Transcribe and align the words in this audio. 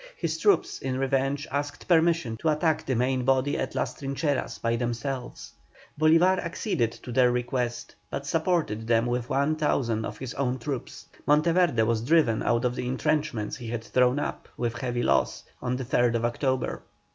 His 0.17 0.39
troops, 0.39 0.79
in 0.79 0.97
revenge, 0.97 1.47
asked 1.51 1.87
permission 1.87 2.35
to 2.37 2.49
attack 2.49 2.87
the 2.87 2.95
main 2.95 3.23
body 3.23 3.55
at 3.55 3.75
Las 3.75 3.93
Trincheras 3.93 4.57
by 4.59 4.75
themselves. 4.75 5.53
Bolívar 5.99 6.39
acceded 6.39 6.91
to 7.03 7.11
their 7.11 7.31
request 7.31 7.93
but 8.09 8.25
supported 8.25 8.87
them 8.87 9.05
with 9.05 9.29
1,000 9.29 10.03
of 10.03 10.17
his 10.17 10.33
own 10.33 10.57
troops. 10.57 11.05
Monteverde 11.27 11.83
was 11.83 12.01
driven 12.01 12.41
out 12.41 12.65
of 12.65 12.73
the 12.73 12.87
entrenchments 12.87 13.57
he 13.57 13.67
had 13.67 13.83
thrown 13.83 14.17
up, 14.17 14.49
with 14.57 14.75
heavy 14.79 15.03
loss, 15.03 15.43
on 15.61 15.75
the 15.75 15.85
3rd 15.85 16.23
October. 16.25 16.81